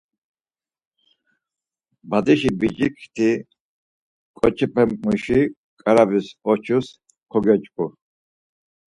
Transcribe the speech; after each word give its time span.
Badişi 2.09 2.51
biç̌ikti 2.59 3.29
ǩoçepe 4.37 4.83
muşi 5.03 5.41
ǩaravis 5.81 6.27
oçus 6.51 6.87
kogyoç̌ǩu. 7.31 7.85